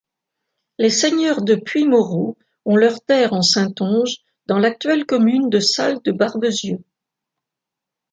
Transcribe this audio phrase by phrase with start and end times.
[0.79, 4.15] Les seigneurs de Puymoreau ont leurs terres en Saintonge,
[4.47, 6.83] dans l'actuelle commune de Salles-de-Barbezieux.